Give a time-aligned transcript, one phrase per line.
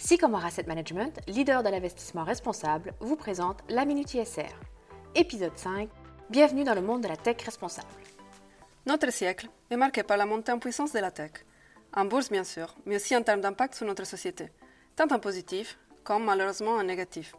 [0.00, 4.54] Sycomore Asset Management, leader de l'investissement responsable, vous présente la Minute ISR.
[5.16, 5.88] Épisode 5.
[6.30, 7.88] Bienvenue dans le monde de la tech responsable.
[8.86, 11.32] Notre siècle est marqué par la montée en puissance de la tech,
[11.92, 14.52] en bourse bien sûr, mais aussi en termes d'impact sur notre société,
[14.94, 17.34] tant en positif comme malheureusement en négatif.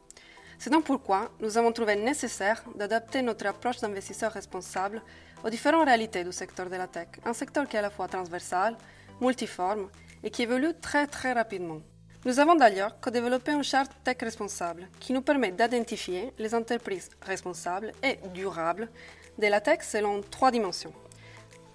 [0.58, 5.02] C'est donc pourquoi nous avons trouvé nécessaire d'adapter notre approche d'investisseur responsable
[5.46, 8.10] aux différentes réalités du secteur de la tech, un secteur qui est à la fois
[8.10, 8.78] transversal,
[9.22, 9.90] multiforme
[10.24, 11.80] et qui évolue très très rapidement.
[12.26, 17.94] Nous avons d'ailleurs co-développé une charte tech responsable qui nous permet d'identifier les entreprises responsables
[18.04, 18.90] et durables
[19.38, 20.92] de la tech selon trois dimensions.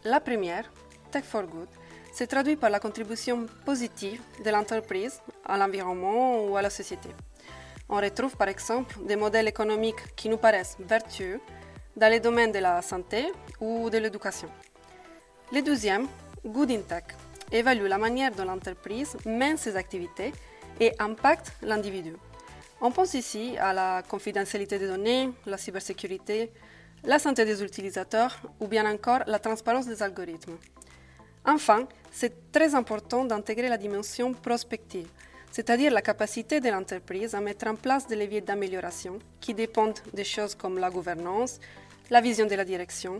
[0.04, 0.70] La première,
[1.10, 1.68] Tech for Good,
[2.12, 7.08] se traduit par la contribution positive de l'entreprise à l'environnement ou à la société.
[7.88, 11.40] On retrouve par exemple des modèles économiques qui nous paraissent vertueux
[11.96, 14.50] dans les domaines de la santé ou de l'éducation.
[15.50, 16.06] Le deuxième,
[16.44, 17.04] Good in Tech,
[17.54, 20.32] évalue la manière dont l'entreprise mène ses activités
[20.80, 22.14] et impacte l'individu.
[22.80, 26.50] On pense ici à la confidentialité des données, la cybersécurité,
[27.04, 30.56] la santé des utilisateurs ou bien encore la transparence des algorithmes.
[31.46, 35.08] Enfin, c'est très important d'intégrer la dimension prospective,
[35.52, 40.24] c'est-à-dire la capacité de l'entreprise à mettre en place des leviers d'amélioration qui dépendent des
[40.24, 41.60] choses comme la gouvernance,
[42.10, 43.18] la vision de la direction,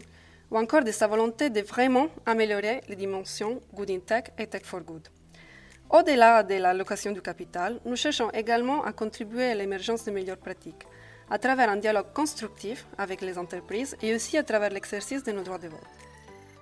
[0.54, 4.62] ou encore de sa volonté de vraiment améliorer les dimensions Good in Tech et Tech
[4.62, 5.08] for Good.
[5.90, 10.86] Au-delà de l'allocation du capital, nous cherchons également à contribuer à l'émergence de meilleures pratiques,
[11.28, 15.42] à travers un dialogue constructif avec les entreprises et aussi à travers l'exercice de nos
[15.42, 15.80] droits de vote.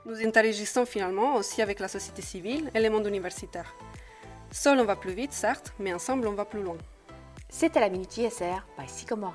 [0.07, 3.75] Nous interagissons finalement aussi avec la société civile et le monde universitaire.
[4.51, 6.79] Seul on va plus vite, certes, mais ensemble on va plus loin.
[7.51, 9.35] C'était la Minute ISR by Sycomore.